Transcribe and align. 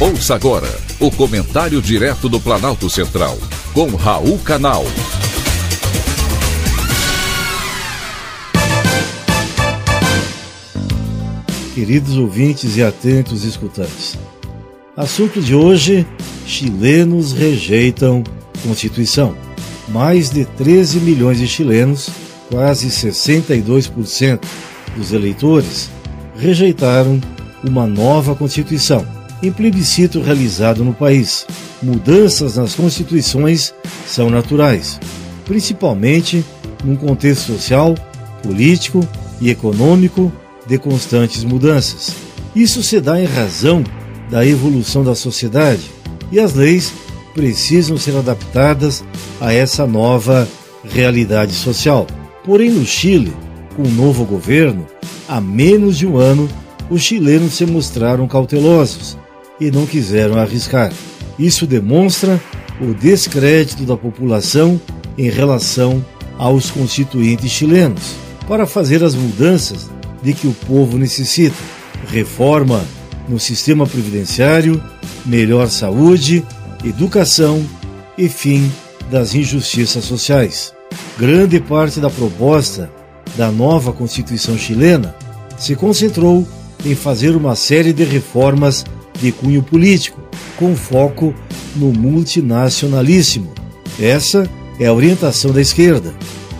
Ouça 0.00 0.36
agora 0.36 0.68
o 1.00 1.10
comentário 1.10 1.82
direto 1.82 2.28
do 2.28 2.38
Planalto 2.38 2.88
Central, 2.88 3.36
com 3.74 3.96
Raul 3.96 4.38
Canal. 4.38 4.84
Queridos 11.74 12.16
ouvintes 12.16 12.76
e 12.76 12.82
atentos 12.84 13.42
escutantes. 13.42 14.16
Assunto 14.96 15.40
de 15.40 15.52
hoje: 15.52 16.06
chilenos 16.46 17.32
rejeitam 17.32 18.22
Constituição. 18.62 19.34
Mais 19.88 20.30
de 20.30 20.44
13 20.44 21.00
milhões 21.00 21.38
de 21.38 21.48
chilenos, 21.48 22.08
quase 22.48 22.86
62% 22.86 24.38
dos 24.96 25.12
eleitores, 25.12 25.90
rejeitaram 26.36 27.20
uma 27.64 27.84
nova 27.84 28.36
Constituição 28.36 29.17
em 29.42 29.52
plebiscito 29.52 30.20
realizado 30.20 30.84
no 30.84 30.92
país. 30.92 31.46
Mudanças 31.82 32.56
nas 32.56 32.74
constituições 32.74 33.72
são 34.06 34.30
naturais, 34.30 34.98
principalmente 35.44 36.44
num 36.84 36.96
contexto 36.96 37.52
social, 37.52 37.94
político 38.42 39.06
e 39.40 39.50
econômico 39.50 40.32
de 40.66 40.78
constantes 40.78 41.44
mudanças. 41.44 42.14
Isso 42.54 42.82
se 42.82 43.00
dá 43.00 43.20
em 43.20 43.26
razão 43.26 43.84
da 44.30 44.44
evolução 44.44 45.04
da 45.04 45.14
sociedade 45.14 45.90
e 46.30 46.40
as 46.40 46.54
leis 46.54 46.92
precisam 47.34 47.96
ser 47.96 48.16
adaptadas 48.16 49.04
a 49.40 49.52
essa 49.52 49.86
nova 49.86 50.48
realidade 50.84 51.52
social. 51.52 52.06
Porém, 52.44 52.70
no 52.70 52.84
Chile, 52.84 53.32
com 53.76 53.82
o 53.82 53.90
novo 53.90 54.24
governo, 54.24 54.86
há 55.28 55.40
menos 55.40 55.96
de 55.96 56.06
um 56.06 56.16
ano, 56.16 56.48
os 56.90 57.02
chilenos 57.02 57.54
se 57.54 57.64
mostraram 57.64 58.26
cautelosos 58.26 59.16
e 59.60 59.70
não 59.70 59.86
quiseram 59.86 60.38
arriscar. 60.38 60.92
Isso 61.38 61.66
demonstra 61.66 62.40
o 62.80 62.94
descrédito 62.94 63.84
da 63.84 63.96
população 63.96 64.80
em 65.16 65.28
relação 65.28 66.04
aos 66.38 66.70
constituintes 66.70 67.50
chilenos 67.50 68.14
para 68.46 68.66
fazer 68.66 69.02
as 69.02 69.14
mudanças 69.14 69.90
de 70.22 70.32
que 70.32 70.46
o 70.46 70.52
povo 70.66 70.96
necessita: 70.96 71.56
reforma 72.08 72.84
no 73.28 73.38
sistema 73.38 73.86
previdenciário, 73.86 74.82
melhor 75.26 75.68
saúde, 75.68 76.44
educação 76.84 77.64
e 78.16 78.28
fim 78.28 78.70
das 79.10 79.34
injustiças 79.34 80.04
sociais. 80.04 80.72
Grande 81.18 81.60
parte 81.60 82.00
da 82.00 82.08
proposta 82.08 82.90
da 83.36 83.50
nova 83.50 83.92
Constituição 83.92 84.56
chilena 84.56 85.14
se 85.58 85.74
concentrou 85.74 86.46
em 86.84 86.94
fazer 86.94 87.36
uma 87.36 87.54
série 87.54 87.92
de 87.92 88.04
reformas 88.04 88.84
de 89.20 89.32
cunho 89.32 89.62
político, 89.62 90.20
com 90.56 90.74
foco 90.74 91.34
no 91.76 91.92
multinacionalíssimo. 91.92 93.52
Essa 94.00 94.48
é 94.78 94.86
a 94.86 94.92
orientação 94.92 95.52
da 95.52 95.60
esquerda. 95.60 96.14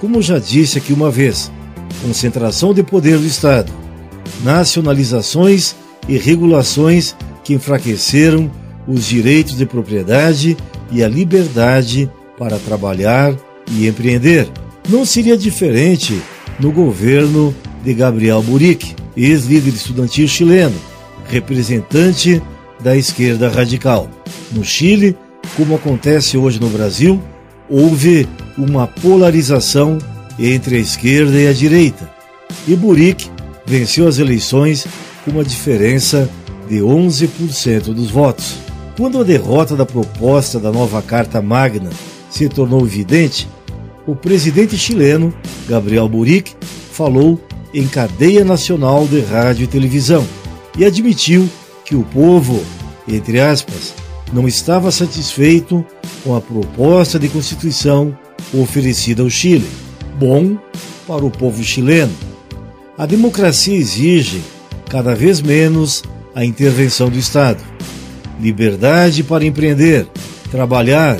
Como 0.00 0.20
já 0.20 0.38
disse 0.38 0.78
aqui 0.78 0.92
uma 0.92 1.10
vez, 1.10 1.50
concentração 2.02 2.74
de 2.74 2.82
poder 2.82 3.18
do 3.18 3.26
Estado, 3.26 3.72
nacionalizações 4.42 5.74
e 6.08 6.18
regulações 6.18 7.14
que 7.44 7.54
enfraqueceram 7.54 8.50
os 8.86 9.06
direitos 9.06 9.56
de 9.56 9.64
propriedade 9.64 10.56
e 10.90 11.02
a 11.02 11.08
liberdade 11.08 12.10
para 12.38 12.58
trabalhar 12.58 13.34
e 13.70 13.86
empreender. 13.86 14.48
Não 14.88 15.04
seria 15.04 15.36
diferente 15.36 16.20
no 16.58 16.72
governo 16.72 17.54
de 17.84 17.94
Gabriel 17.94 18.42
Boric, 18.42 18.94
ex-líder 19.16 19.70
estudantil 19.70 20.26
chileno, 20.26 20.74
representante 21.32 22.42
da 22.78 22.94
esquerda 22.94 23.48
radical. 23.48 24.06
No 24.52 24.62
Chile, 24.62 25.16
como 25.56 25.74
acontece 25.74 26.36
hoje 26.36 26.60
no 26.60 26.68
Brasil, 26.68 27.22
houve 27.70 28.28
uma 28.58 28.86
polarização 28.86 29.98
entre 30.38 30.76
a 30.76 30.78
esquerda 30.78 31.40
e 31.40 31.48
a 31.48 31.52
direita. 31.54 32.10
E 32.68 32.76
Buric 32.76 33.30
venceu 33.64 34.06
as 34.06 34.18
eleições 34.18 34.86
com 35.24 35.30
uma 35.30 35.44
diferença 35.44 36.28
de 36.68 36.80
11% 36.80 37.94
dos 37.94 38.10
votos. 38.10 38.56
Quando 38.94 39.18
a 39.18 39.24
derrota 39.24 39.74
da 39.74 39.86
proposta 39.86 40.60
da 40.60 40.70
nova 40.70 41.00
Carta 41.00 41.40
Magna 41.40 41.88
se 42.30 42.46
tornou 42.46 42.84
evidente, 42.84 43.48
o 44.06 44.14
presidente 44.14 44.76
chileno, 44.76 45.32
Gabriel 45.66 46.08
Boric, 46.08 46.52
falou 46.92 47.40
em 47.72 47.86
cadeia 47.86 48.44
nacional 48.44 49.06
de 49.06 49.20
rádio 49.20 49.64
e 49.64 49.66
televisão 49.66 50.26
e 50.76 50.84
admitiu 50.84 51.48
que 51.84 51.94
o 51.94 52.02
povo, 52.02 52.62
entre 53.06 53.40
aspas, 53.40 53.94
não 54.32 54.48
estava 54.48 54.90
satisfeito 54.90 55.84
com 56.24 56.34
a 56.34 56.40
proposta 56.40 57.18
de 57.18 57.28
constituição 57.28 58.16
oferecida 58.54 59.22
ao 59.22 59.30
Chile. 59.30 59.68
Bom 60.18 60.56
para 61.06 61.24
o 61.24 61.30
povo 61.30 61.62
chileno. 61.62 62.12
A 62.96 63.06
democracia 63.06 63.76
exige 63.76 64.40
cada 64.88 65.14
vez 65.14 65.40
menos 65.40 66.02
a 66.34 66.44
intervenção 66.44 67.10
do 67.10 67.18
Estado. 67.18 67.62
Liberdade 68.40 69.22
para 69.22 69.44
empreender, 69.44 70.06
trabalhar, 70.50 71.18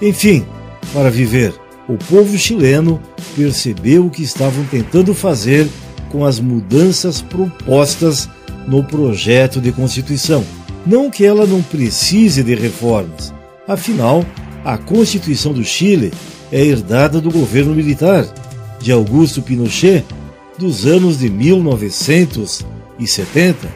enfim, 0.00 0.44
para 0.92 1.10
viver. 1.10 1.52
O 1.88 1.96
povo 1.96 2.36
chileno 2.38 3.00
percebeu 3.36 4.06
o 4.06 4.10
que 4.10 4.22
estavam 4.22 4.64
tentando 4.64 5.14
fazer 5.14 5.68
com 6.10 6.24
as 6.24 6.38
mudanças 6.38 7.20
propostas 7.20 8.28
no 8.66 8.84
projeto 8.84 9.60
de 9.60 9.72
Constituição. 9.72 10.44
Não 10.86 11.10
que 11.10 11.24
ela 11.24 11.46
não 11.46 11.62
precise 11.62 12.42
de 12.42 12.54
reformas, 12.54 13.32
afinal, 13.66 14.24
a 14.64 14.78
Constituição 14.78 15.52
do 15.52 15.64
Chile 15.64 16.12
é 16.52 16.64
herdada 16.64 17.20
do 17.20 17.30
governo 17.30 17.74
militar 17.74 18.24
de 18.80 18.92
Augusto 18.92 19.42
Pinochet 19.42 20.04
dos 20.58 20.86
anos 20.86 21.18
de 21.18 21.28
1970 21.28 23.68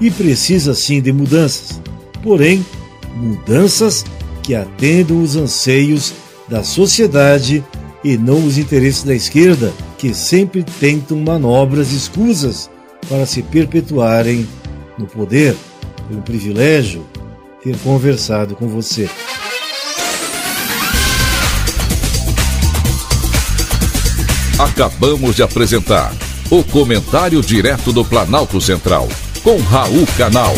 e 0.00 0.10
precisa 0.10 0.74
sim 0.74 1.00
de 1.00 1.12
mudanças. 1.12 1.80
Porém, 2.22 2.66
mudanças 3.14 4.04
que 4.42 4.54
atendam 4.54 5.22
os 5.22 5.36
anseios 5.36 6.12
da 6.48 6.62
sociedade 6.62 7.64
e 8.04 8.16
não 8.16 8.44
os 8.44 8.58
interesses 8.58 9.02
da 9.02 9.14
esquerda, 9.14 9.72
que 9.98 10.14
sempre 10.14 10.62
tentam 10.62 11.18
manobras 11.18 11.90
escusas 11.92 12.70
para 13.08 13.26
se 13.26 13.42
perpetuarem 13.42 14.46
no 14.98 15.06
poder. 15.06 15.56
Foi 16.06 16.16
um 16.16 16.22
privilégio 16.22 17.06
ter 17.62 17.76
conversado 17.78 18.54
com 18.54 18.68
você. 18.68 19.08
Acabamos 24.58 25.36
de 25.36 25.42
apresentar 25.42 26.14
o 26.50 26.62
Comentário 26.62 27.42
Direto 27.42 27.92
do 27.92 28.04
Planalto 28.04 28.60
Central, 28.60 29.08
com 29.42 29.58
Raul 29.58 30.06
Canal. 30.16 30.54